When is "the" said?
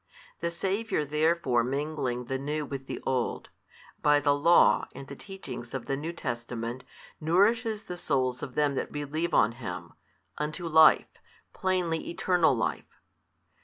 0.39-0.49, 2.25-2.39, 2.87-2.99, 4.19-4.33, 5.07-5.15, 5.85-5.95, 7.83-7.97